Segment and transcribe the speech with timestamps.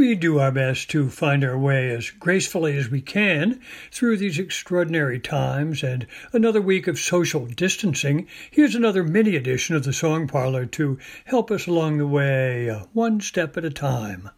[0.00, 3.60] We do our best to find our way as gracefully as we can
[3.92, 9.84] through these extraordinary times and another week of social distancing, here's another mini edition of
[9.84, 14.30] the Song Parlor to help us along the way, uh, one step at a time.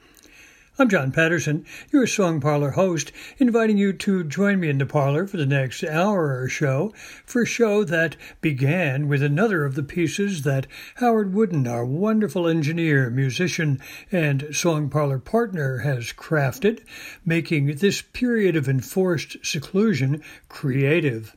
[0.79, 5.27] I'm John Patterson, your Song Parlor host, inviting you to join me in the parlor
[5.27, 6.95] for the next hour or so
[7.27, 12.49] for a show that began with another of the pieces that Howard Wooden, our wonderful
[12.49, 16.81] engineer, musician, and Song Parlor partner, has crafted,
[17.23, 21.35] making this period of enforced seclusion creative.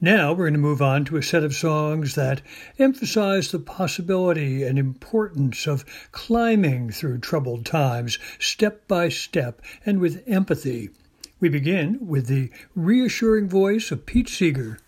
[0.00, 2.42] Now we're going to move on to a set of songs that
[2.78, 10.24] emphasize the possibility and importance of climbing through troubled times, step by step, and with
[10.26, 10.90] empathy.
[11.38, 14.78] We begin with the reassuring voice of Pete Seeger.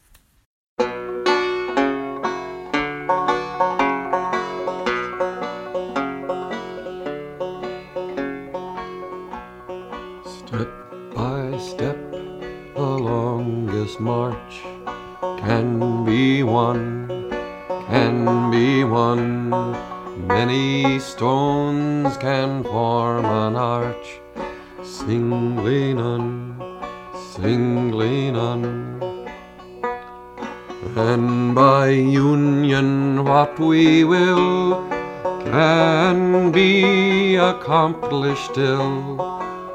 [37.86, 39.16] Accomplished still.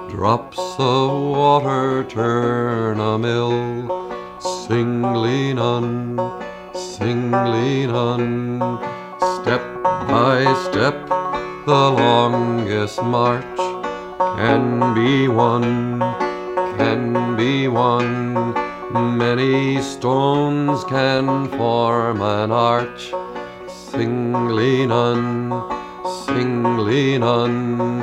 [0.10, 3.88] Drops of water turn a mill
[4.68, 6.20] singly none,
[6.76, 8.60] singly none.
[9.40, 11.08] Step by step,
[11.66, 13.58] the longest march
[14.38, 16.00] can be won,
[16.78, 18.54] can be won.
[19.18, 23.14] Many stones can form an arch,
[23.70, 25.81] singly none,
[26.34, 28.02] singly none.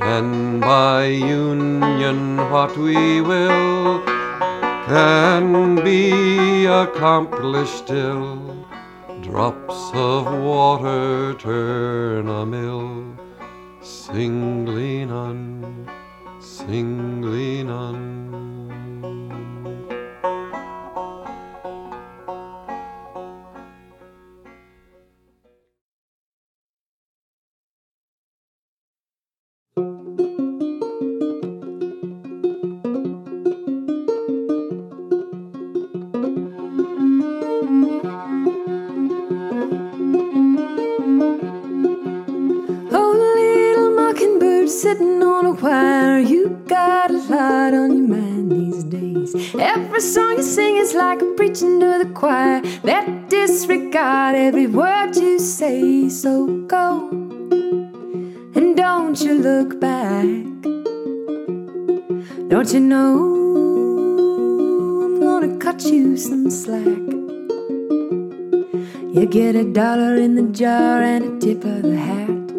[0.00, 4.02] And by union, what we will
[4.86, 8.66] can be accomplished still.
[9.22, 13.04] Drops of water turn a mill,
[13.80, 15.88] singly none,
[16.40, 18.19] singly none.
[50.00, 55.38] Every song you sing is like preaching to the choir that disregard every word you
[55.38, 56.08] say.
[56.08, 57.10] So go
[58.54, 60.24] and don't you look back.
[62.48, 63.14] Don't you know
[65.04, 67.04] I'm gonna cut you some slack?
[69.14, 72.49] You get a dollar in the jar and a tip of the hat.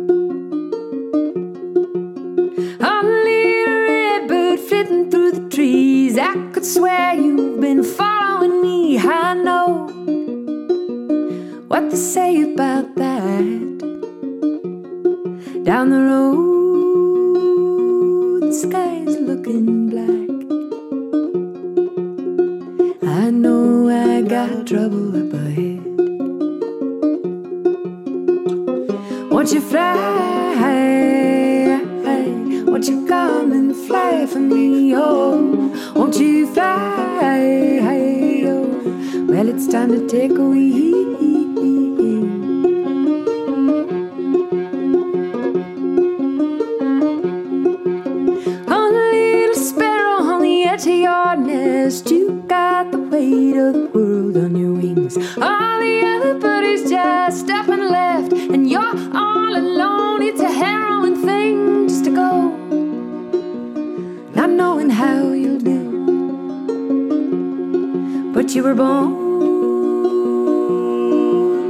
[68.41, 69.13] But you were born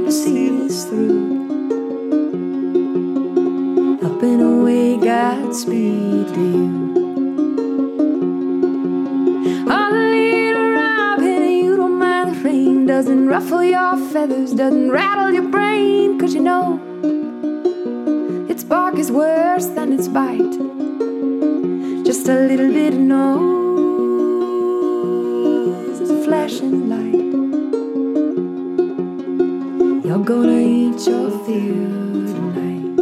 [0.06, 1.42] to see this through.
[4.02, 6.68] Up and away, Godspeed to you.
[9.68, 16.18] Little robin, you don't mind the rain, doesn't ruffle your feathers, doesn't rattle your brain,
[16.18, 16.80] cause you know
[18.48, 20.56] its bark is worse than its bite
[22.06, 23.61] just a little bit of noise
[26.32, 27.28] flashing light.
[30.06, 32.94] You're gonna eat your fill tonight.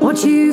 [0.00, 0.51] Won't you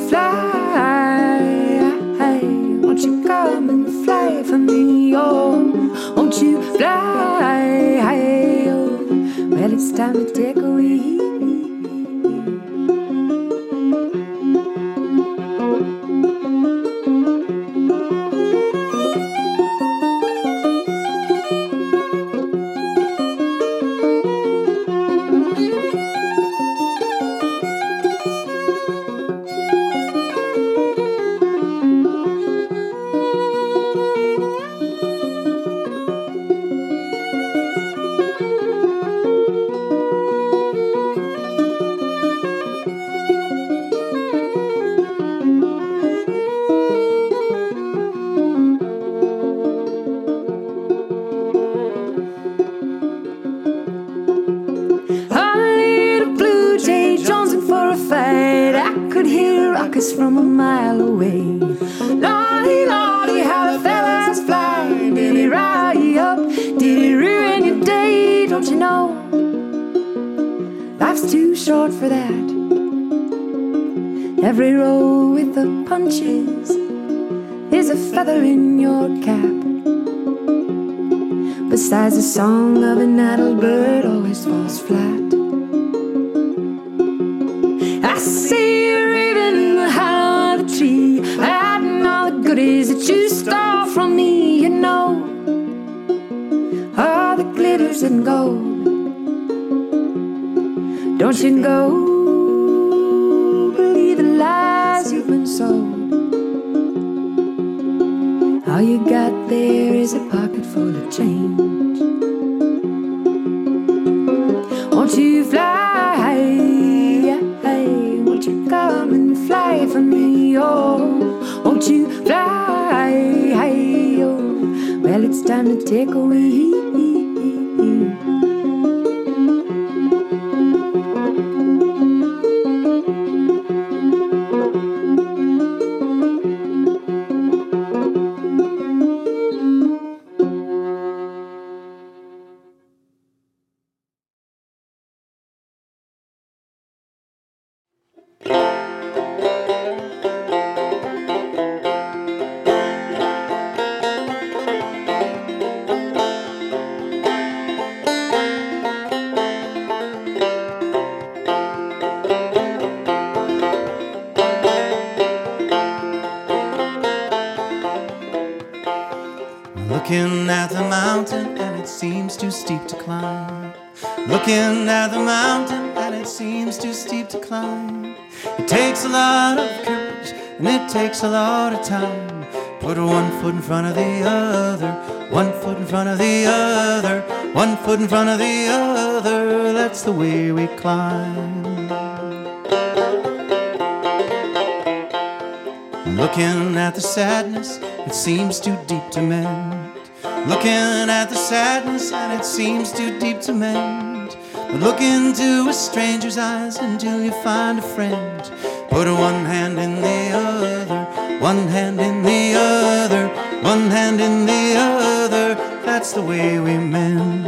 [213.90, 215.54] hand in the other.
[215.84, 217.44] That's the way we mend.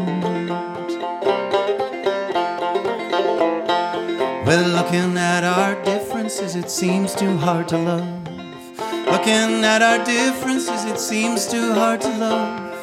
[4.47, 8.29] Well, looking at our differences, it seems too hard to love.
[9.07, 12.77] Looking at our differences, it seems too hard to love.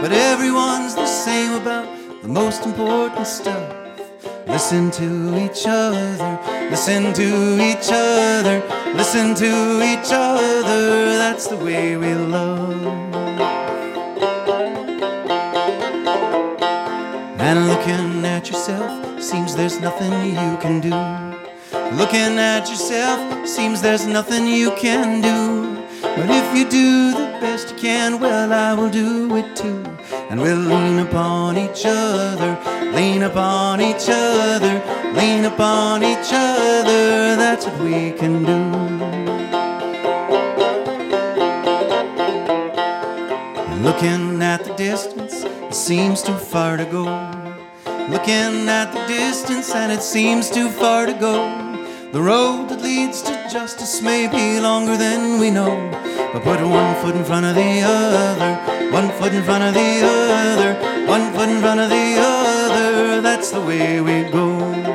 [0.00, 1.88] But everyone's the same about
[2.22, 3.74] the most important stuff.
[4.46, 6.38] Listen to each other,
[6.70, 8.62] listen to each other,
[8.94, 11.18] listen to each other.
[11.18, 13.05] That's the way we love.
[17.48, 20.94] And looking at yourself seems there's nothing you can do.
[21.96, 25.38] Looking at yourself seems there's nothing you can do.
[26.02, 29.82] But if you do the best you can, well, I will do it too.
[30.28, 37.66] And we'll lean upon each other Lean upon each other, lean upon each other, that's
[37.66, 38.62] what we can do.
[43.82, 45.15] Looking at the distance,
[45.86, 47.04] seems too far to go.
[48.10, 51.36] Looking at the distance, and it seems too far to go.
[52.10, 55.76] The road that leads to justice may be longer than we know.
[56.32, 59.92] But put one foot in front of the other, one foot in front of the
[60.02, 60.74] other,
[61.06, 63.20] one foot in front of the other.
[63.20, 64.85] That's the way we go.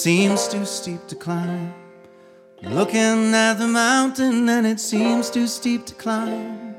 [0.00, 1.74] Seems too steep to climb.
[2.62, 6.74] Looking at the mountain, and it seems too steep to climb.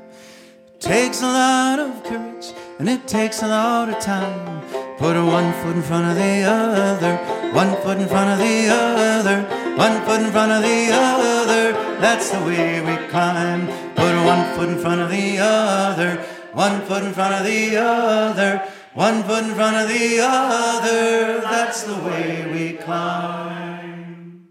[0.74, 4.60] It takes a lot of courage, and it takes a lot of time.
[4.98, 7.14] Put one foot in front of the other,
[7.52, 9.42] one foot in front of the other,
[9.76, 11.72] one foot in front of the other.
[12.00, 13.68] That's the way we climb.
[13.94, 16.16] Put one foot in front of the other,
[16.54, 18.68] one foot in front of the other.
[18.94, 24.48] One foot in front of the other, that's the way we climb.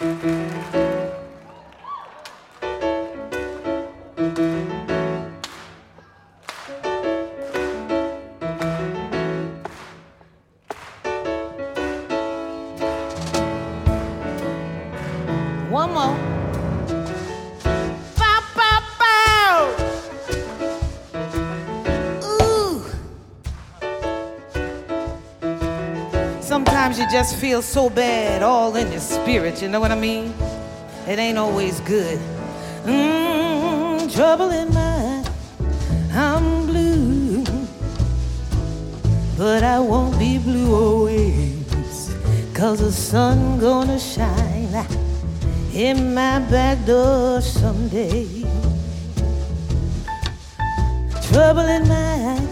[0.00, 0.79] One
[27.30, 30.34] just feel so bad all in your spirit, you know what I mean?
[31.06, 32.18] It ain't always good.
[32.84, 35.30] Mm, trouble in mind,
[36.12, 37.44] I'm blue.
[39.36, 42.16] But I won't be blue always,
[42.52, 44.86] cause the sun gonna shine
[45.72, 48.26] in my back door someday.
[51.30, 52.48] Trouble in mind,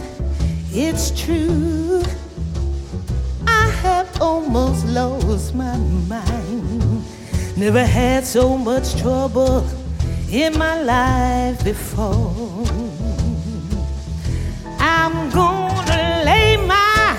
[0.72, 2.04] it's true.
[4.20, 7.04] Almost lost my mind.
[7.56, 9.64] Never had so much trouble
[10.30, 12.64] in my life before.
[14.78, 17.16] I'm gonna lay my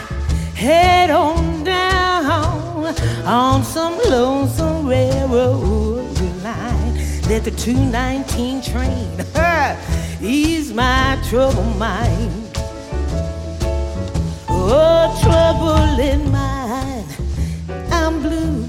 [0.56, 6.96] head on down on some lonesome railroad line.
[7.30, 9.10] Let the 219 train
[10.22, 12.50] ease my trouble mind.
[14.50, 16.49] Oh, trouble in mind.
[18.22, 18.68] Blue,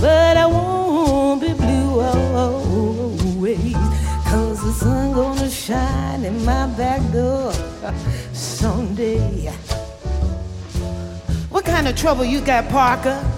[0.00, 3.74] but I won't be blue always.
[4.24, 7.52] Cause the sun gonna shine in my back door
[8.32, 9.50] someday.
[11.50, 13.33] What kind of trouble you got, Parker?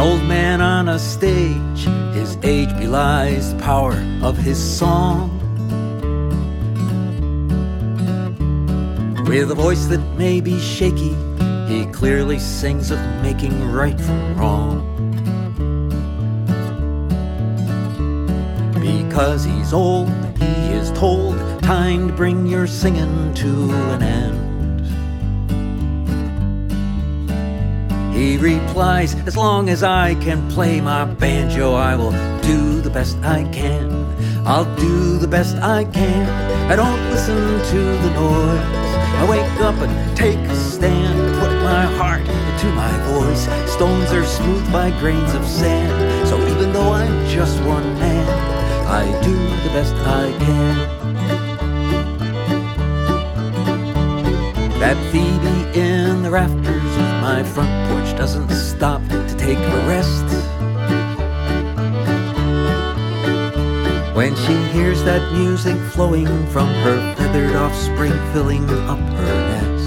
[0.00, 1.84] An old man on a stage,
[2.14, 5.28] his age belies the power of his song.
[9.28, 11.14] With a voice that may be shaky,
[11.68, 14.80] He clearly sings of making right from wrong.
[18.80, 20.08] Because he's old,
[20.38, 24.39] he is told, time to bring your singing to an end.
[28.20, 33.16] He replies, As long as I can play my banjo, I will do the best
[33.22, 33.90] I can.
[34.46, 36.28] I'll do the best I can.
[36.70, 38.92] I don't listen to the noise.
[39.20, 43.48] I wake up and take a stand, put my heart into my voice.
[43.72, 48.28] Stones are smoothed by grains of sand, so even though I'm just one man,
[48.86, 50.76] I do the best I can.
[54.78, 60.28] That Phoebe in the rafters my front porch doesn't stop to take a rest.
[64.16, 69.86] When she hears that music flowing from her feathered offspring filling up her nest.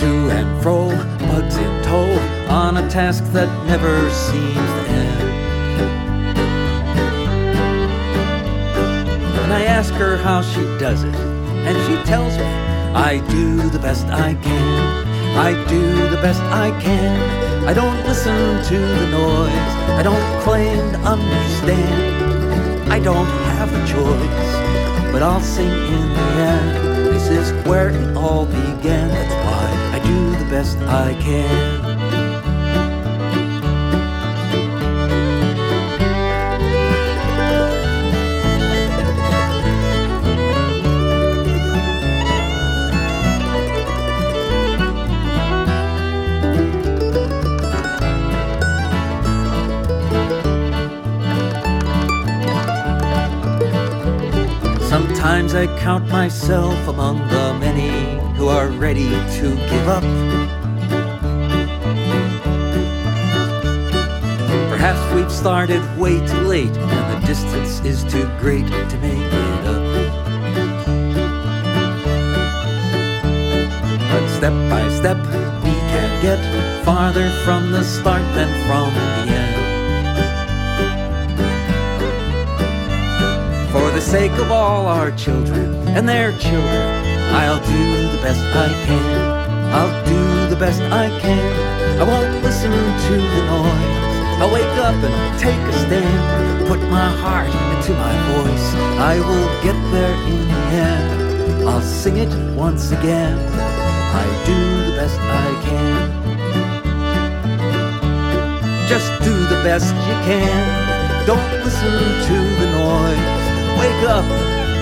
[0.00, 0.88] To and fro,
[1.28, 2.08] bugs in tow,
[2.48, 5.22] on a task that never seems to end.
[9.42, 12.65] And I ask her how she does it, and she tells me,
[12.96, 15.06] I do the best I can.
[15.36, 17.66] I do the best I can.
[17.68, 19.72] I don't listen to the noise.
[20.00, 22.90] I don't claim to understand.
[22.90, 23.26] I don't
[23.58, 27.06] have a choice, but I'll sing in the end.
[27.14, 29.08] This is where it all began.
[29.10, 31.75] That's why I do the best I can.
[55.56, 60.02] I count myself among the many who are ready to give up.
[64.68, 69.66] Perhaps we've started way too late and the distance is too great to make it
[69.66, 69.82] up.
[74.12, 75.16] But step by step,
[75.64, 79.75] we can get farther from the start than from the end.
[83.96, 86.86] The sake of all our children and their children,
[87.32, 89.72] I'll do the best I can.
[89.72, 91.98] I'll do the best I can.
[91.98, 93.96] I won't listen to the noise.
[94.38, 96.68] I'll wake up and take a stand.
[96.68, 98.66] Put my heart into my voice.
[99.00, 100.60] I will get there in the
[100.92, 101.66] end.
[101.66, 103.38] I'll sing it once again.
[104.22, 105.96] I do the best I can.
[108.86, 111.26] Just do the best you can.
[111.26, 111.92] Don't listen
[112.28, 113.45] to the noise.
[113.78, 114.24] Wake up,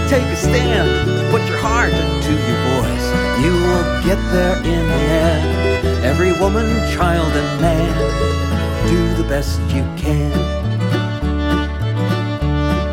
[0.08, 0.88] take a stand,
[1.30, 3.06] put your heart into your voice.
[3.44, 6.04] You will get there in the end.
[6.04, 7.92] Every woman, child, and man,
[8.88, 10.32] do the best you can.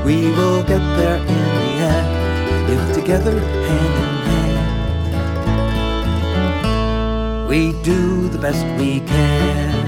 [0.04, 4.72] We will get there in the end, if together, hand in hand.
[7.48, 9.81] We do the best we can.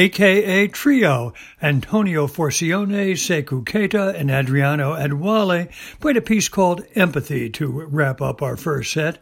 [0.00, 7.66] AKA Trio, Antonio Forcione, Sekou Keita, and Adriano Adewale, played a piece called Empathy to
[7.86, 9.18] wrap up our first set.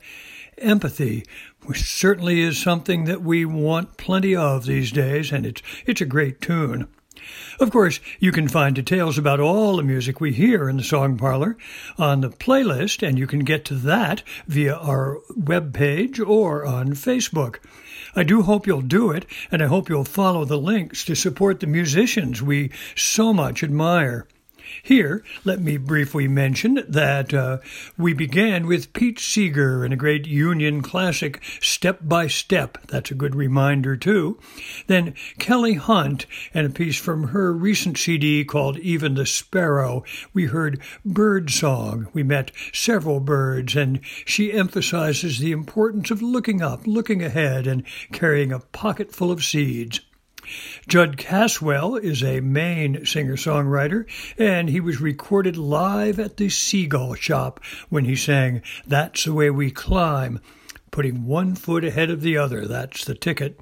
[0.56, 1.24] Empathy,
[1.64, 6.06] which certainly is something that we want plenty of these days, and it's, it's a
[6.06, 6.86] great tune.
[7.58, 11.18] Of course, you can find details about all the music we hear in the Song
[11.18, 11.56] Parlor
[11.98, 17.56] on the playlist, and you can get to that via our webpage or on Facebook.
[18.18, 21.60] I do hope you'll do it, and I hope you'll follow the links to support
[21.60, 24.26] the musicians we so much admire.
[24.82, 27.58] Here, let me briefly mention that uh,
[27.96, 32.78] we began with Pete Seeger and a great Union classic, Step by Step.
[32.88, 34.38] That's a good reminder, too.
[34.86, 40.04] Then Kelly Hunt and a piece from her recent CD called Even the Sparrow.
[40.32, 42.08] We heard Bird Song.
[42.12, 47.84] We met several birds, and she emphasizes the importance of looking up, looking ahead, and
[48.12, 50.00] carrying a pocket full of seeds.
[50.86, 54.06] Judd Caswell is a Maine singer songwriter,
[54.38, 59.50] and he was recorded live at the Seagull Shop when he sang That's the Way
[59.50, 60.40] We Climb,
[60.90, 62.66] putting one foot ahead of the other.
[62.66, 63.60] That's the ticket.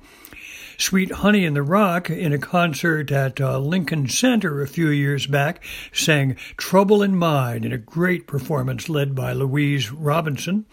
[0.78, 5.26] Sweet Honey in the Rock, in a concert at uh, Lincoln Center a few years
[5.26, 10.66] back, sang Trouble in Mind in a great performance led by Louise Robinson.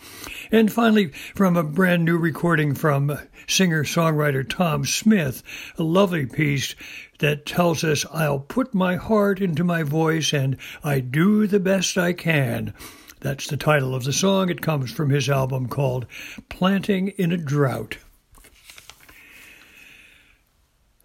[0.52, 5.42] And finally, from a brand new recording from singer songwriter Tom Smith,
[5.78, 6.76] a lovely piece
[7.20, 11.98] that tells us, I'll put my heart into my voice and I do the best
[11.98, 12.74] I can.
[13.22, 14.50] That's the title of the song.
[14.50, 16.06] It comes from his album called
[16.50, 17.98] Planting in a Drought.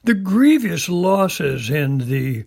[0.04, 2.44] The grievous losses in the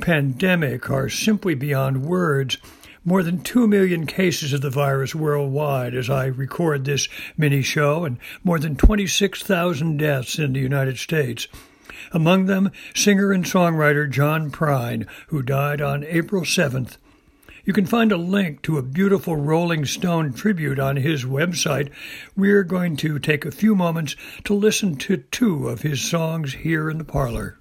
[0.00, 2.58] pandemic are simply beyond words.
[3.04, 8.04] More than 2 million cases of the virus worldwide as I record this mini show,
[8.04, 11.46] and more than 26,000 deaths in the United States.
[12.10, 16.96] Among them, singer and songwriter John Prine, who died on April 7th
[17.64, 21.90] you can find a link to a beautiful Rolling Stone tribute on his website.
[22.36, 26.90] We're going to take a few moments to listen to two of his songs here
[26.90, 27.58] in the parlor.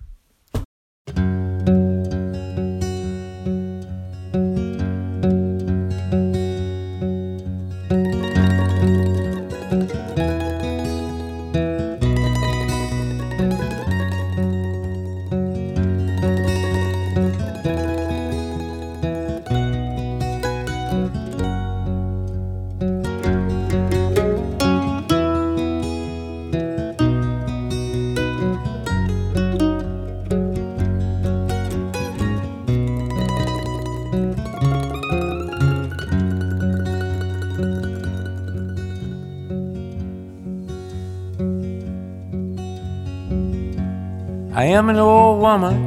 [44.72, 45.78] Am an old woman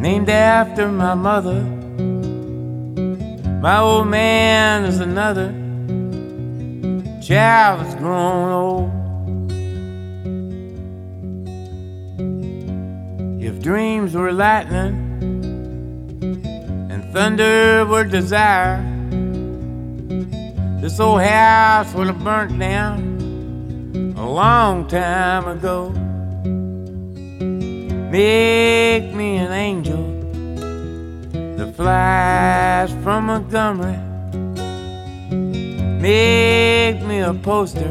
[0.00, 1.62] named after my mother.
[3.60, 5.52] My old man is another
[7.22, 8.90] child that's grown old.
[13.40, 14.94] If dreams were lightning
[16.90, 18.82] and thunder were desire,
[20.80, 25.92] this old house would have burnt down a long time ago.
[28.10, 30.06] Make me an angel
[31.56, 33.98] that flies from Montgomery.
[36.00, 37.90] Make me a poster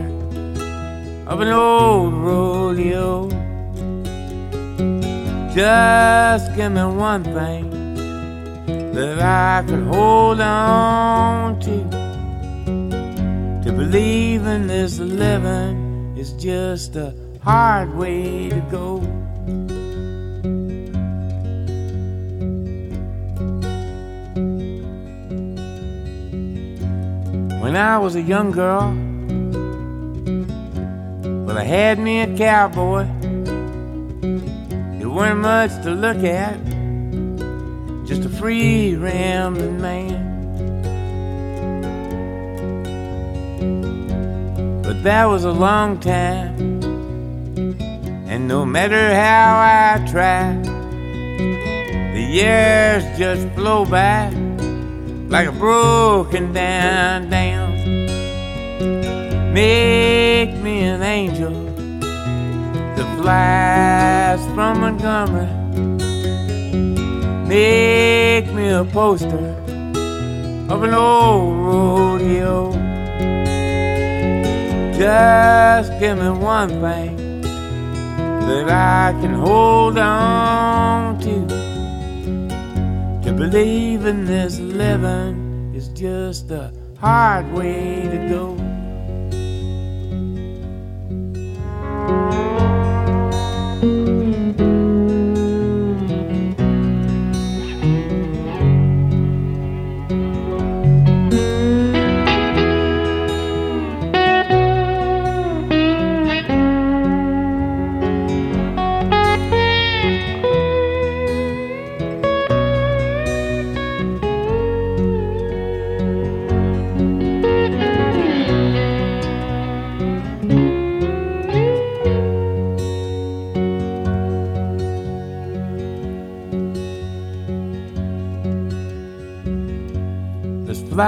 [1.27, 3.29] of an old rodeo.
[5.53, 7.69] Just give me one thing
[8.93, 11.83] that I can hold on to.
[13.65, 19.24] To believe in this living is just a hard way to go.
[27.75, 28.87] When I was a young girl.
[31.45, 33.05] Well, I had me a cowboy.
[34.97, 36.57] There weren't much to look at,
[38.07, 40.23] just a free rambling man.
[44.81, 46.55] But that was a long time,
[48.29, 50.53] and no matter how I try,
[52.13, 54.29] the years just flow by
[55.27, 57.64] like a broken down dam.
[59.55, 61.53] Make me an angel
[62.97, 65.47] that flies from Montgomery.
[67.47, 69.55] Make me a poster
[70.69, 72.73] of an old rodeo.
[74.91, 77.41] Just give me one thing
[78.41, 81.47] that I can hold on to.
[83.23, 88.64] To believe in this living is just a hard way to go.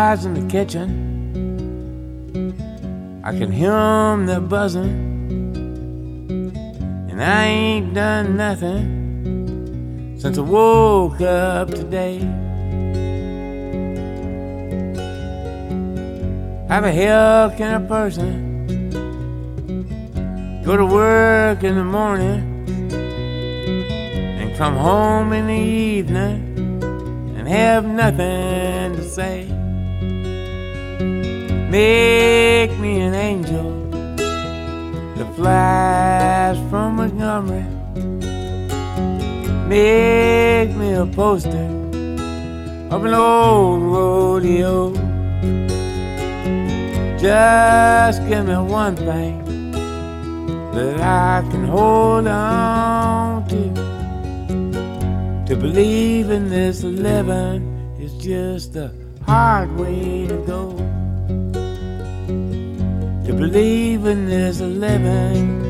[0.08, 0.90] Flies in the kitchen.
[3.26, 4.96] I can hear 'em, they're buzzing.
[7.10, 8.86] And I ain't done nothing
[10.18, 12.20] since I woke up today.
[16.70, 18.32] How the hell can a person
[20.64, 22.42] go to work in the morning
[24.40, 25.64] and come home in the
[25.98, 26.40] evening
[27.38, 29.57] and have nothing to say?
[31.78, 33.70] Make me an angel
[35.16, 37.68] that flies from Montgomery.
[39.70, 41.70] Make me a poster
[42.90, 44.92] of an old rodeo.
[47.20, 49.72] Just give me one thing
[50.72, 53.64] that I can hold on to.
[55.46, 57.62] To believe in this living
[58.00, 58.92] is just a
[59.28, 60.77] hard way to go.
[63.38, 64.08] To believe
[64.62, 65.62] a living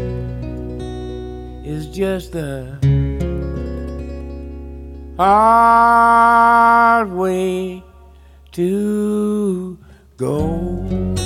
[1.65, 2.79] is just a
[5.17, 7.83] hard way
[8.53, 9.77] to
[10.15, 11.16] go.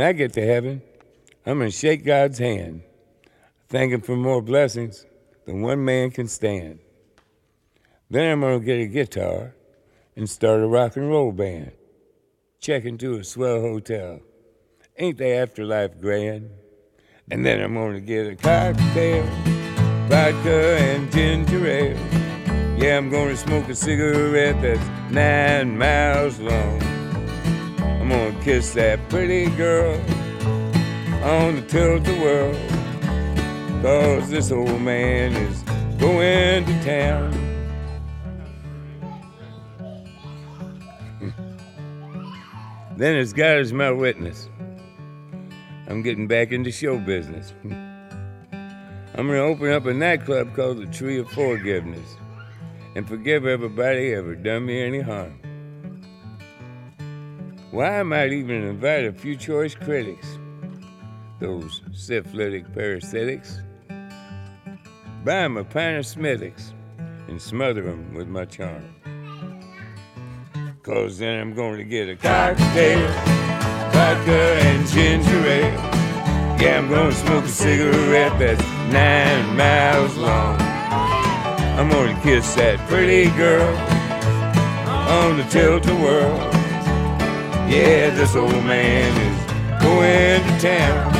[0.00, 0.80] When I get to heaven,
[1.44, 2.80] I'm going to shake God's hand,
[3.68, 5.04] thank Him for more blessings
[5.44, 6.78] than one man can stand.
[8.08, 9.54] Then I'm going to get a guitar
[10.16, 11.72] and start a rock and roll band.
[12.60, 14.20] Check into a swell hotel.
[14.96, 16.48] Ain't the afterlife grand?
[17.30, 19.26] And then I'm going to get a cocktail,
[20.08, 21.98] vodka and ginger ale.
[22.78, 26.89] Yeah, I'm going to smoke a cigarette that's nine miles long.
[28.10, 29.94] I'm gonna kiss that pretty girl
[31.22, 32.52] on the tilt-a-whirl.
[33.82, 35.62] Cause this old man is
[36.00, 37.30] going to town.
[42.96, 44.48] then as God is my witness,
[45.86, 47.54] I'm getting back into show business.
[47.62, 52.16] I'm gonna open up a nightclub called the Tree of Forgiveness
[52.96, 55.39] and forgive everybody ever done me any harm.
[57.72, 60.26] Why I might even invite a few choice critics,
[61.38, 63.62] those syphilitic parasitics,
[65.24, 66.74] buy 'em a pint of Smithwick's
[67.28, 67.40] and
[68.12, 68.82] with my charm.
[70.82, 73.06] Cause then I'm going to get a cocktail,
[73.92, 76.00] vodka and ginger ale.
[76.60, 80.60] Yeah, I'm gonna smoke a cigarette that's nine miles long.
[81.78, 83.76] I'm gonna kiss that pretty girl
[85.08, 86.59] on the tilt-a-whirl.
[87.70, 91.19] Yeah, this old man is going to town.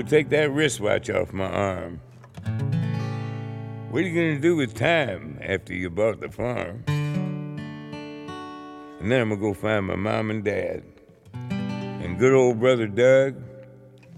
[0.00, 2.00] Gonna take that wristwatch off my arm.
[3.90, 6.82] What are you gonna do with time after you bought the farm?
[8.98, 10.84] And then I'm gonna go find my mom and dad.
[11.50, 13.34] And good old brother Doug,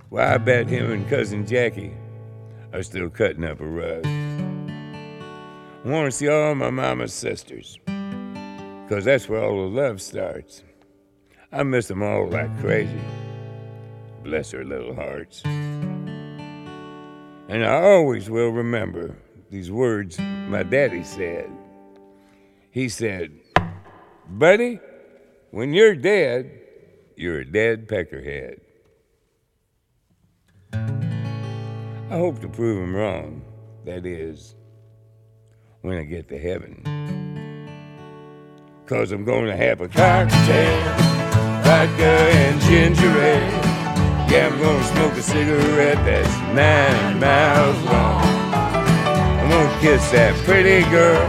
[0.09, 1.97] why I bet him and cousin Jackie
[2.72, 4.07] are still cutting up a rug.
[4.07, 7.80] I wanna see all my mama's sisters,
[8.89, 10.62] cause that's where all the love starts.
[11.51, 13.01] I miss them all like crazy.
[14.22, 15.43] Bless their little hearts.
[17.53, 19.14] And I always will remember
[19.50, 21.50] these words my daddy said.
[22.70, 23.30] He said,
[24.26, 24.80] Buddy,
[25.50, 26.50] when you're dead,
[27.14, 28.59] you're a dead peckerhead.
[30.72, 33.42] I hope to prove him wrong.
[33.84, 34.55] That is,
[35.82, 36.82] when I get to heaven.
[38.86, 40.80] Cause I'm gonna have a cocktail,
[41.64, 43.72] vodka and ginger ale.
[44.33, 48.22] Yeah, I'm gonna smoke a cigarette that's nine miles long.
[48.57, 51.20] I'm gonna kiss that pretty girl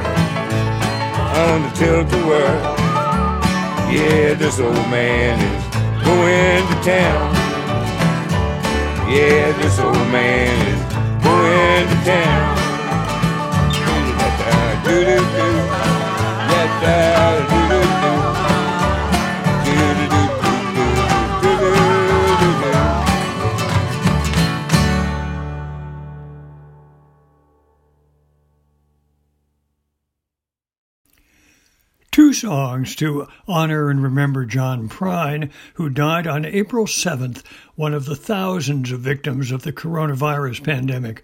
[1.36, 2.64] on the tilt-a-whirl.
[3.92, 5.64] Yeah, this old man is
[6.08, 7.36] going to town.
[9.12, 10.82] Yeah, this old man is
[11.28, 12.56] going to town.
[13.74, 14.84] Do-do-do, da-da,
[16.80, 17.13] do-do-do.
[32.14, 37.42] Two songs to honor and remember John Prine, who died on April 7th,
[37.74, 41.24] one of the thousands of victims of the coronavirus pandemic.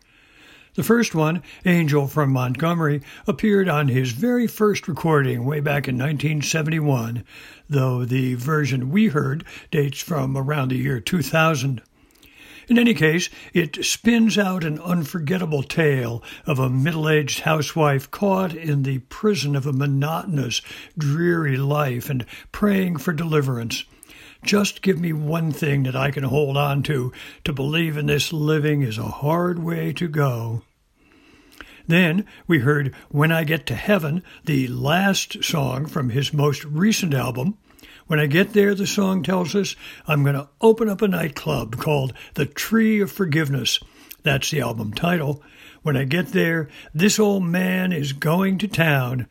[0.73, 5.95] The first one, Angel from Montgomery, appeared on his very first recording way back in
[5.95, 7.23] 1971,
[7.69, 11.83] though the version we heard dates from around the year 2000.
[12.70, 18.53] In any case, it spins out an unforgettable tale of a middle aged housewife caught
[18.53, 20.61] in the prison of a monotonous,
[20.95, 23.86] dreary life and praying for deliverance.
[24.43, 27.11] Just give me one thing that I can hold on to.
[27.45, 30.61] To believe in this living is a hard way to go.
[31.88, 37.15] Then we heard When I Get to Heaven, the last song from his most recent
[37.15, 37.57] album.
[38.10, 39.76] When I get there, the song tells us,
[40.07, 43.80] I'm going to open up a nightclub called The Tree of Forgiveness.
[44.24, 45.43] That's the album title.
[45.84, 49.28] When I get there, this old man is going to town.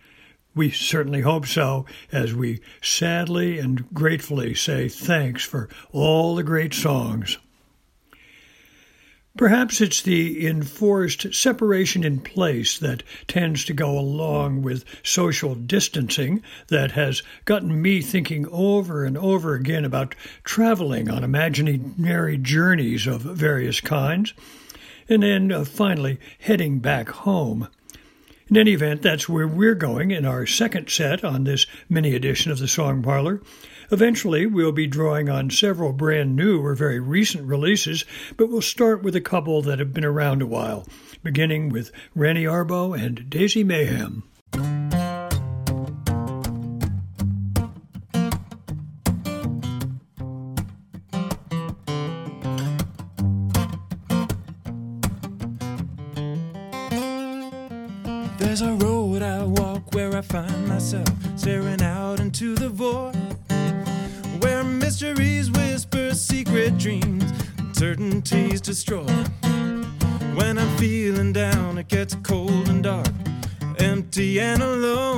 [0.55, 6.73] We certainly hope so, as we sadly and gratefully say thanks for all the great
[6.73, 7.37] songs.
[9.39, 16.43] Perhaps it's the enforced separation in place that tends to go along with social distancing
[16.67, 23.23] that has gotten me thinking over and over again about traveling on imaginary journeys of
[23.23, 24.35] various kinds,
[25.09, 27.69] and then uh, finally heading back home.
[28.51, 32.51] In any event, that's where we're going in our second set on this mini edition
[32.51, 33.41] of the Song Parlor.
[33.91, 38.05] Eventually, we'll be drawing on several brand new or very recent releases,
[38.37, 40.87] but we'll start with a couple that have been around a while,
[41.23, 44.28] beginning with Rani Arbo and Daisy Mayhem.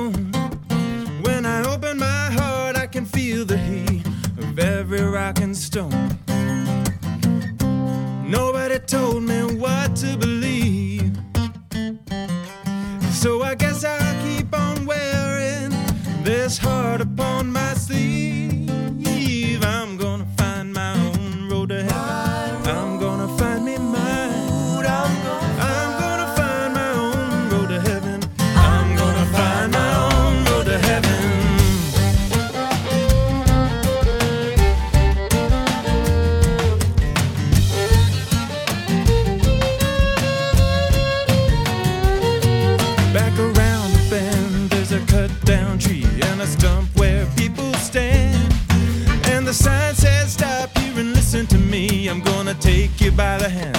[0.01, 0.31] Alone.
[1.21, 4.05] When I open my heart, I can feel the heat
[4.37, 6.17] of every rock and stone.
[8.27, 11.11] Nobody told me what to believe.
[13.11, 15.71] So I guess I'll keep on wearing
[16.23, 17.90] this heart upon my sleeve.
[53.15, 53.75] By the hand.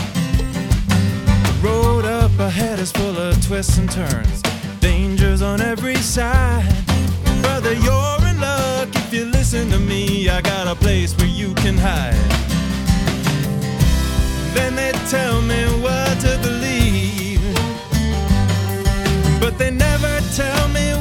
[1.47, 4.43] The road up ahead is full of twists and turns,
[4.80, 6.66] dangers on every side.
[7.43, 10.28] Brother, you're in luck if you listen to me.
[10.28, 12.14] I got a place where you can hide.
[14.55, 17.41] Then they tell me what to believe.
[19.41, 20.91] But they never tell me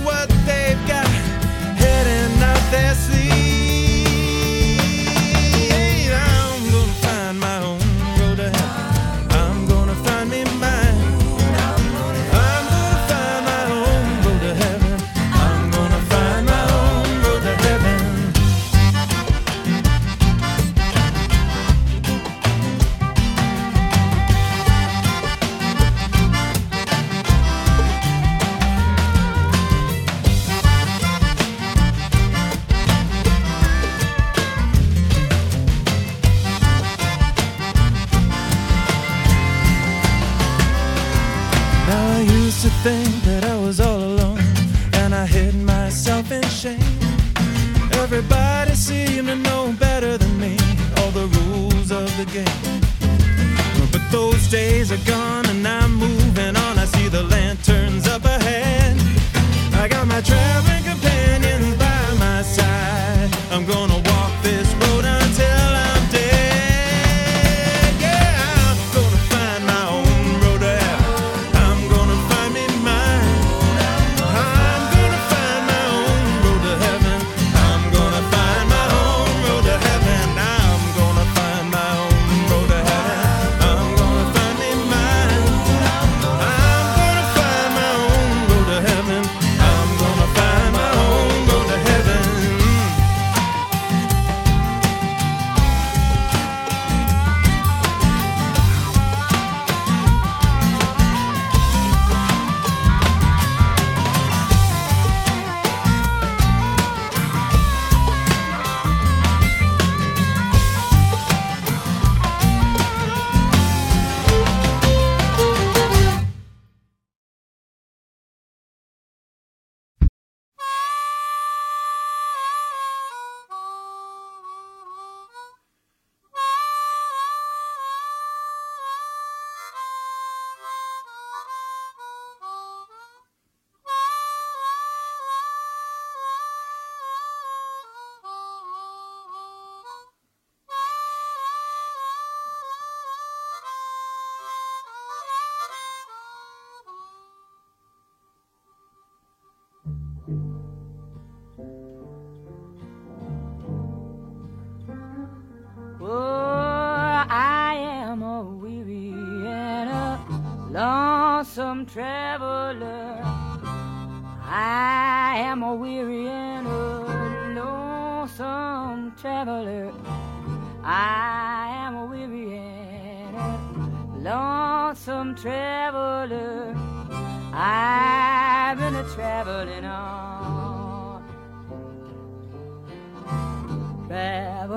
[54.82, 55.51] days are gone,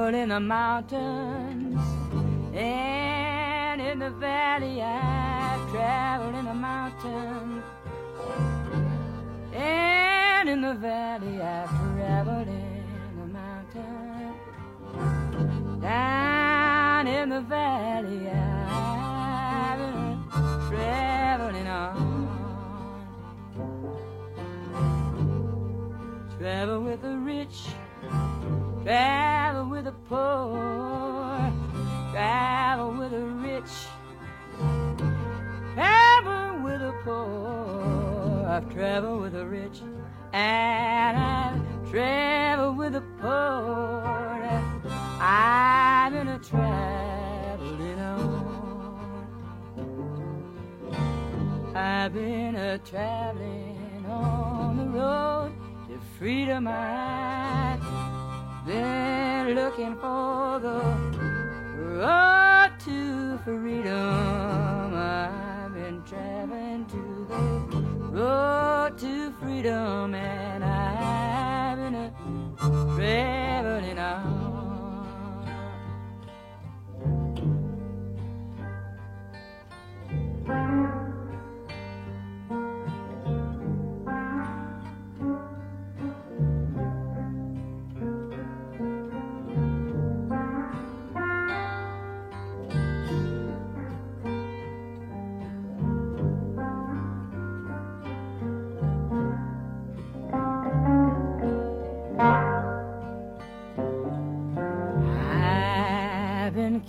[0.04, 1.80] Traveled in the mountains
[2.54, 4.82] and in the valley.
[4.82, 7.64] I've traveled in the mountains
[9.54, 11.40] and in the valley.
[11.40, 12.84] I've traveled in
[13.18, 14.36] the mountains.
[15.80, 19.78] Down in the valley, I've
[20.68, 22.28] traveling on.
[26.38, 27.68] Travel with the rich
[28.84, 31.52] Travel with the poor,
[32.12, 33.72] travel with the rich,
[35.74, 38.46] travel with the poor.
[38.48, 39.80] I've traveled with the rich,
[40.32, 44.04] and I've traveled with the poor.
[45.20, 49.24] I've been a traveling on.
[51.74, 55.52] I've been a traveling on the road
[55.88, 56.68] to freedom.
[56.68, 57.93] I've
[58.66, 60.80] been looking for the
[61.76, 64.94] road to freedom.
[64.94, 67.38] I've been traveling to the
[68.08, 72.12] road to freedom, and I've been a
[72.96, 74.43] traveling on.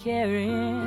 [0.06, 0.84] Carrying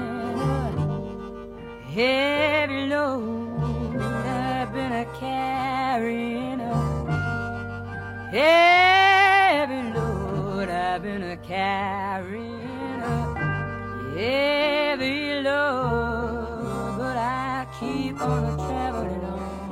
[1.93, 3.97] heavy load.
[4.01, 10.69] I've been a carrying a heavy load.
[10.69, 19.65] I've been a carrying a heavy load, but I keep on a traveling on.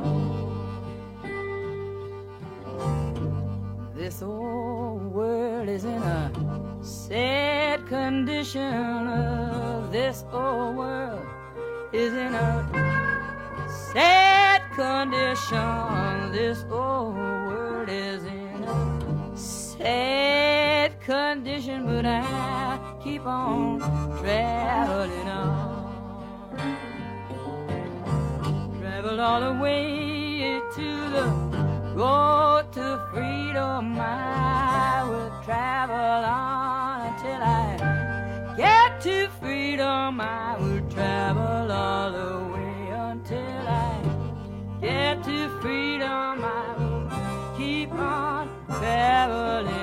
[3.95, 6.33] This old world is in a
[6.83, 7.56] sad
[7.87, 11.25] condition of this old world
[11.93, 12.67] is in a
[13.95, 16.33] sad condition.
[16.33, 23.79] This old world is in a sad condition, but I keep on
[24.19, 25.87] traveling on.
[28.81, 31.27] Travel all the way to the
[31.95, 33.97] road to freedom.
[34.01, 36.46] I will travel on
[39.77, 40.21] freedom.
[40.23, 44.01] I will travel all the way until I
[44.81, 46.43] get to freedom.
[46.43, 49.76] I will keep on traveling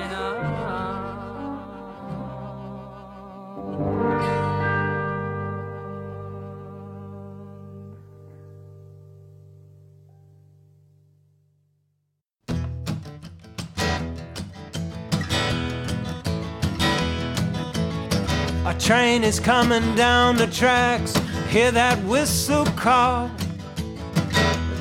[18.78, 21.16] Train is coming down the tracks.
[21.48, 23.30] Hear that whistle call.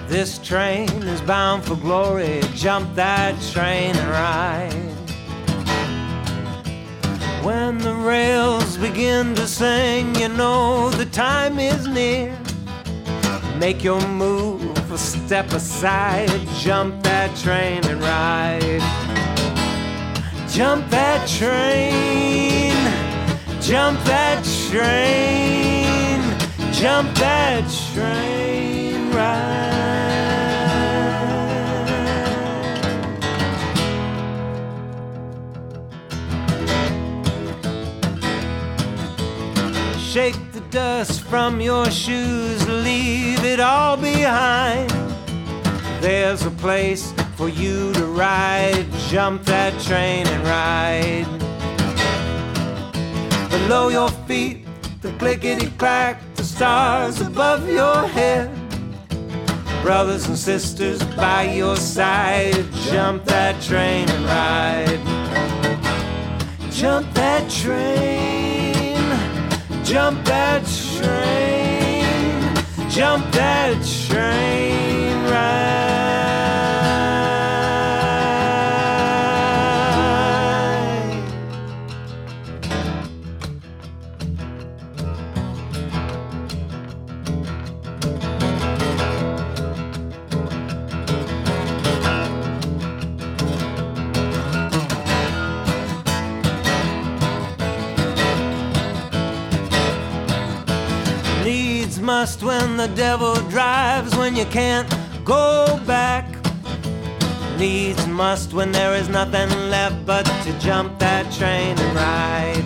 [0.08, 2.41] This train is bound for glory.
[2.54, 4.94] Jump that train and ride.
[7.44, 12.38] When the rails begin to sing, you know the time is near.
[13.58, 16.30] Make your move, or step aside.
[16.60, 18.82] Jump that train and ride.
[20.50, 22.62] Jump that train.
[23.64, 26.20] Jump that train,
[26.74, 29.53] jump that train right.
[39.97, 44.89] Shake the dust from your shoes, leave it all behind.
[46.01, 51.12] There's a place for you to ride, jump that train and ride.
[53.74, 54.67] Below your feet,
[55.01, 58.51] the clickety clack, the stars above your head.
[59.82, 65.01] Brothers and sisters by your side, jump that train and ride.
[66.71, 68.93] Jump that train,
[69.84, 70.61] jump that
[70.99, 73.74] train, jump that
[74.07, 75.82] train right.
[102.04, 104.89] Must when the devil drives, when you can't
[105.24, 106.26] go back.
[107.58, 112.66] Needs must when there is nothing left but to jump that train and ride.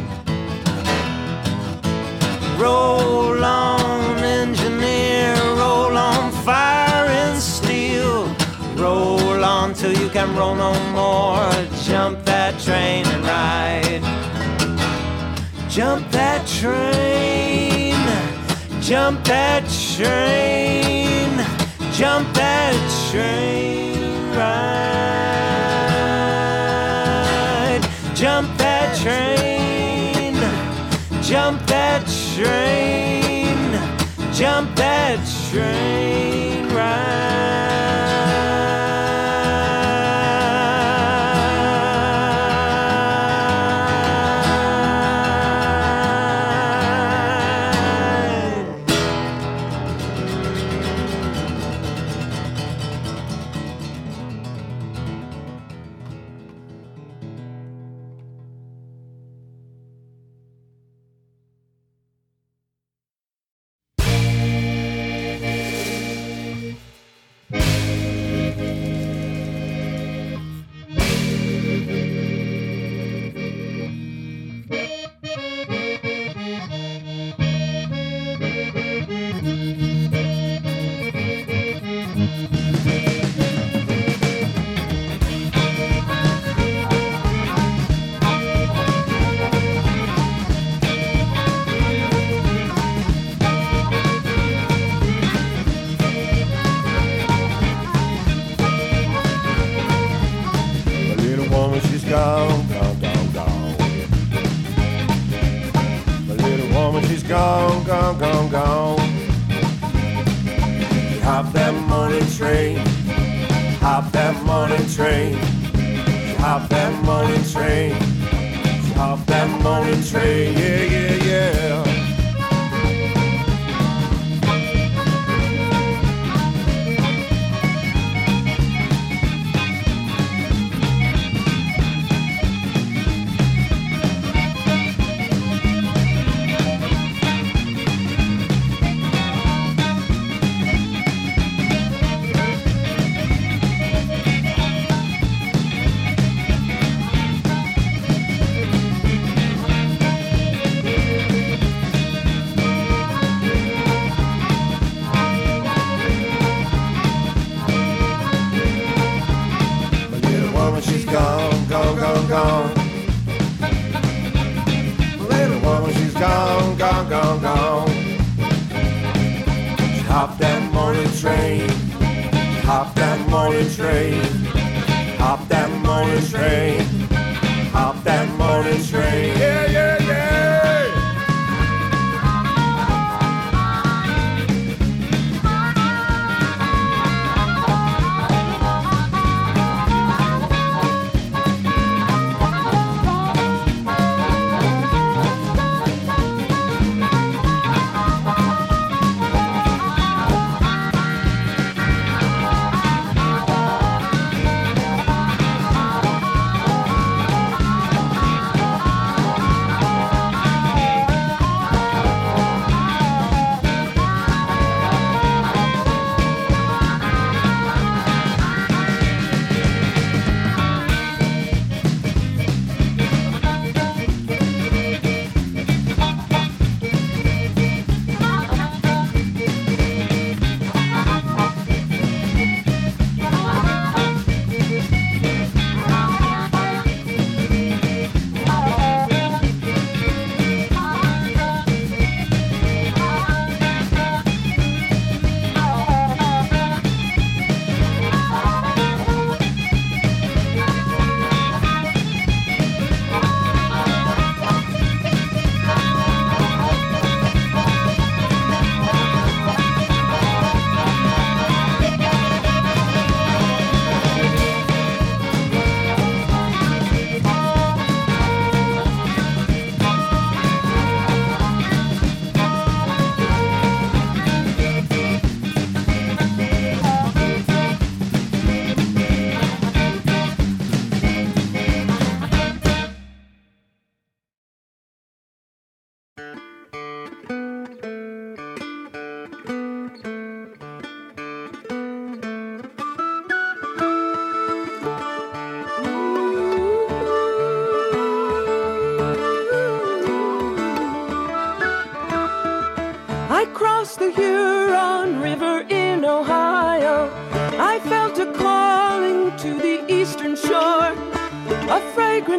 [2.60, 8.28] Roll on, engineer, roll on, fire and steel.
[8.76, 11.52] Roll on till you can roll no more.
[11.84, 14.04] Jump that train and ride.
[15.70, 17.47] Jump that train,
[18.88, 19.64] jump that
[19.96, 21.30] train,
[21.92, 22.74] jump that
[23.12, 24.00] train
[24.32, 24.88] right.
[28.16, 30.36] Jump that train,
[31.22, 33.78] jump that train,
[34.34, 35.20] jump that
[35.52, 37.77] train right.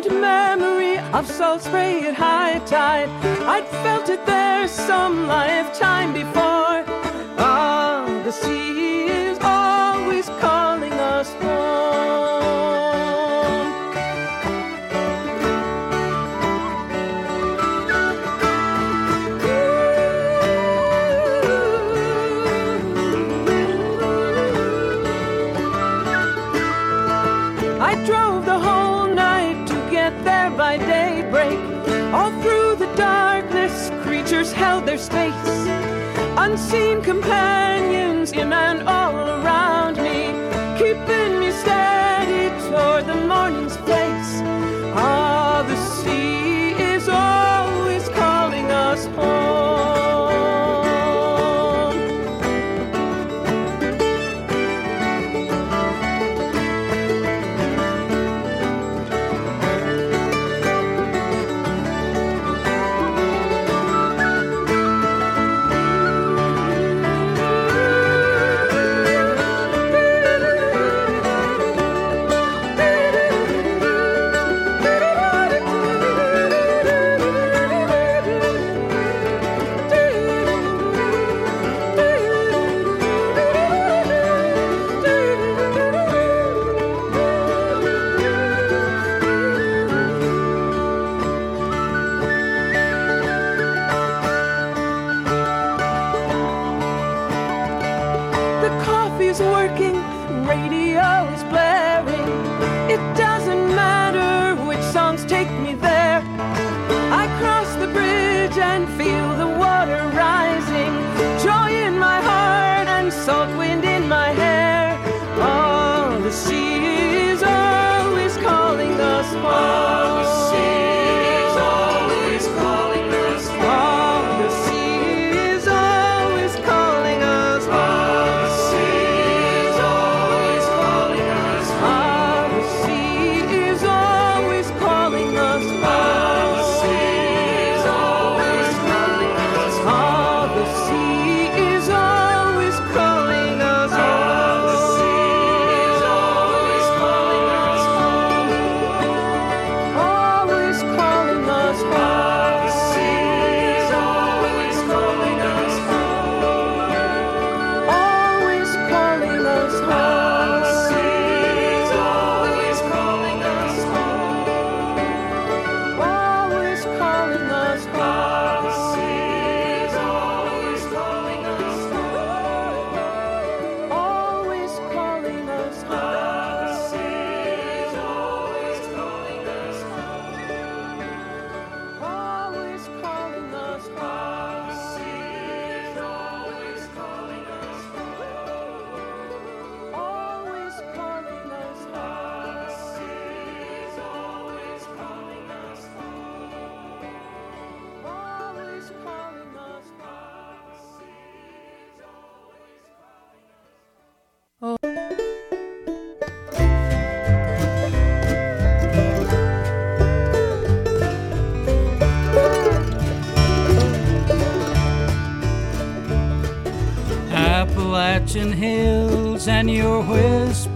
[0.03, 3.09] current memory of salt spray at high tide.
[3.47, 6.48] I'd felt it there some lifetime before.
[34.99, 35.69] space.
[36.37, 40.33] Unseen companions in and all around me,
[40.79, 41.98] keeping me steady.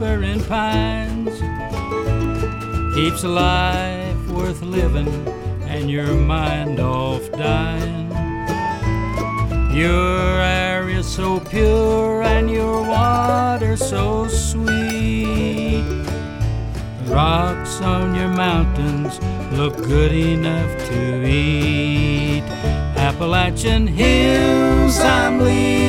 [0.03, 1.41] Whispering pines
[2.95, 5.09] keeps life worth living
[5.69, 8.11] and your mind off dying.
[9.73, 15.83] Your air is so pure and your water so sweet.
[16.99, 19.21] The rocks on your mountains
[19.53, 22.43] look good enough to eat.
[22.97, 25.82] Appalachian hills, I'm leaving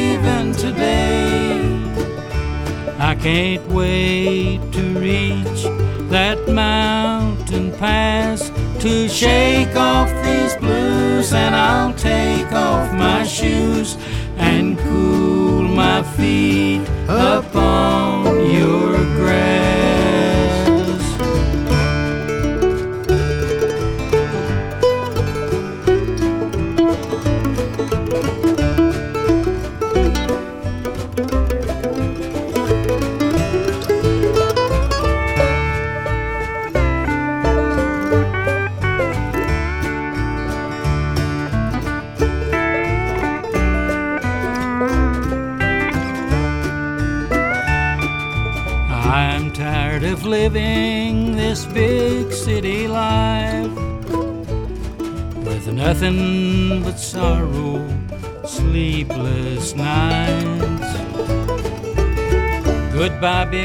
[3.24, 5.64] can't wait to reach
[6.10, 8.50] that mountain pass
[8.82, 10.03] to shake off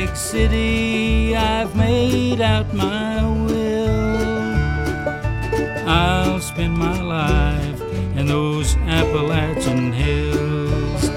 [0.09, 3.89] big city, I've made out my will.
[5.89, 7.81] I'll spend my life
[8.17, 11.09] in those Appalachian hills.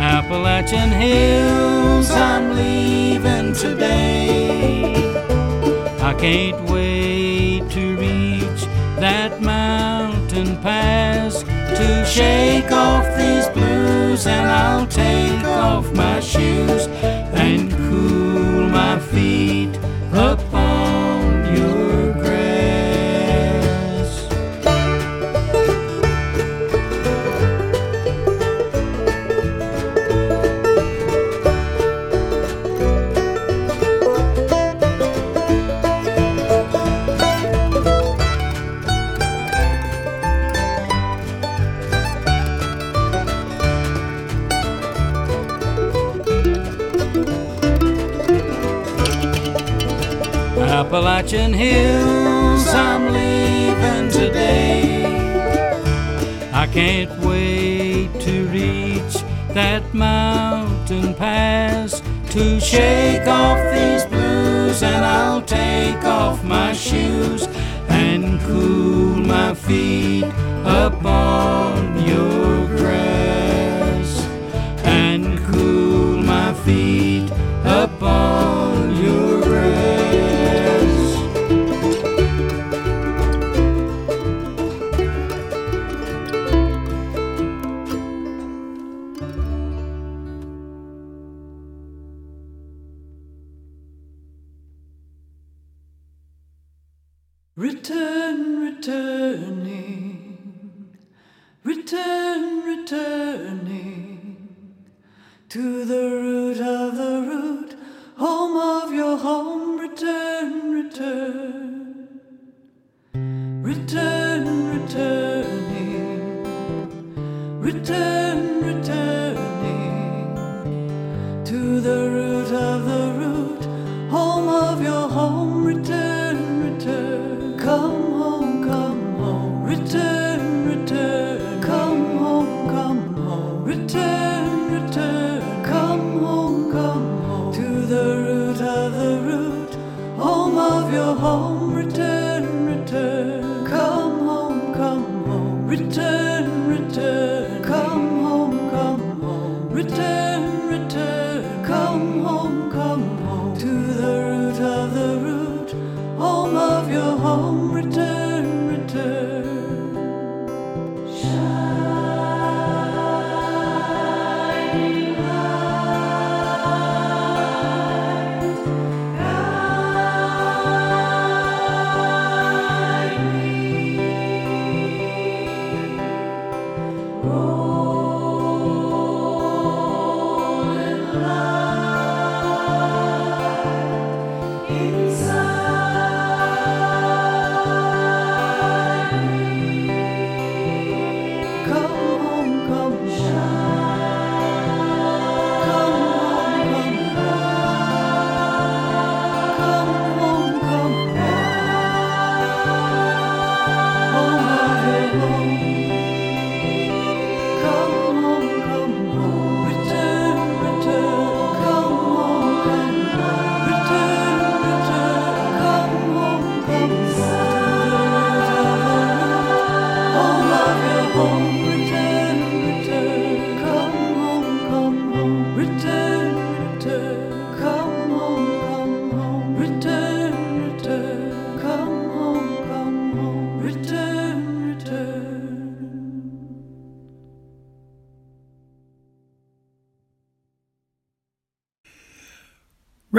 [0.00, 4.94] Appalachian hills, I'm leaving today.
[6.00, 8.62] I can't wait to reach
[8.98, 14.86] that mountain pass to shake off these blues, and I'll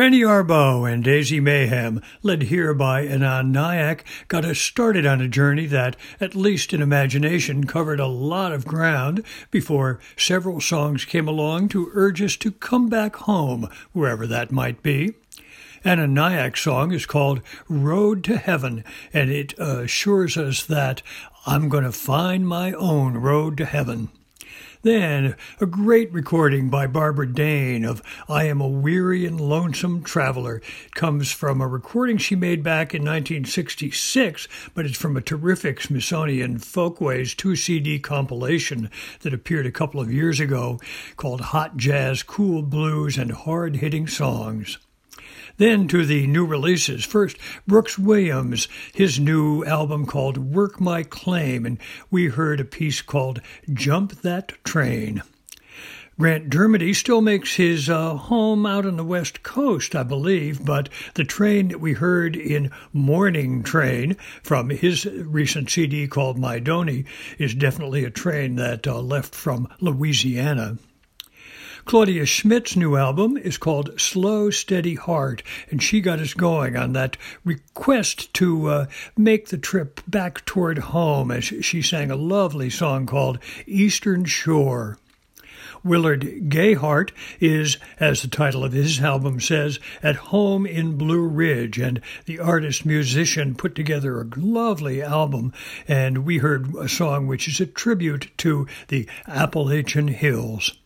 [0.09, 5.27] Rani Arbo and Daisy Mayhem, led here by Anand Nayak, got us started on a
[5.27, 11.27] journey that, at least in imagination, covered a lot of ground before several songs came
[11.27, 15.13] along to urge us to come back home, wherever that might be.
[15.85, 18.83] Anand Nayak's song is called Road to Heaven,
[19.13, 21.03] and it assures us that
[21.45, 24.09] I'm going to find my own road to heaven.
[24.81, 30.61] Then, a great recording by Barbara Dane of I Am a Weary and Lonesome Traveler.
[30.85, 35.81] It comes from a recording she made back in 1966, but it's from a terrific
[35.81, 40.79] Smithsonian Folkways 2 CD compilation that appeared a couple of years ago
[41.17, 44.77] called Hot Jazz, Cool Blues, and Hard Hitting Songs.
[45.59, 47.03] Then to the new releases.
[47.03, 47.35] First,
[47.67, 51.77] Brooks Williams, his new album called Work My Claim, and
[52.09, 53.41] we heard a piece called
[53.73, 55.21] Jump That Train.
[56.17, 60.87] Grant Dermody still makes his uh, home out on the West Coast, I believe, but
[61.15, 67.03] the train that we heard in Morning Train from his recent CD called My Donny
[67.37, 70.77] is definitely a train that uh, left from Louisiana.
[71.89, 76.93] Claudia Schmidt's new album is called Slow Steady Heart, and she got us going on
[76.93, 78.85] that request to uh,
[79.17, 84.99] make the trip back toward home as she sang a lovely song called Eastern Shore.
[85.83, 87.09] Willard Gayheart
[87.39, 92.37] is, as the title of his album says, at home in Blue Ridge, and the
[92.37, 95.53] artist musician put together a lovely album.
[95.87, 100.77] And we heard a song which is a tribute to the Appalachian Hills.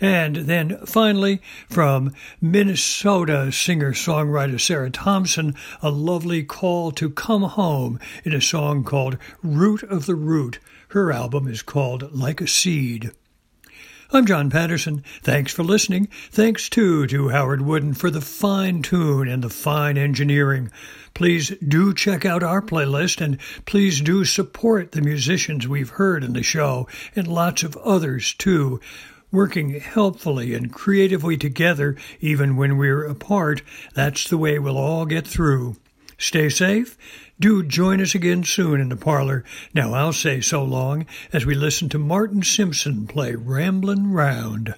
[0.00, 7.98] And then finally, from Minnesota singer songwriter Sarah Thompson, a lovely call to come home
[8.24, 10.58] in a song called Root of the Root.
[10.88, 13.12] Her album is called Like a Seed.
[14.12, 15.04] I'm John Patterson.
[15.22, 16.08] Thanks for listening.
[16.32, 20.72] Thanks too to Howard Wooden for the fine tune and the fine engineering.
[21.14, 26.32] Please do check out our playlist and please do support the musicians we've heard in
[26.32, 28.80] the show and lots of others too
[29.32, 33.62] working helpfully and creatively together, even when we're apart,
[33.94, 35.76] that's the way we'll all get through.
[36.18, 36.98] Stay safe.
[37.38, 39.44] Do join us again soon in the parlor.
[39.72, 44.74] Now I'll say so long as we listen to Martin Simpson play Ramblin' Round.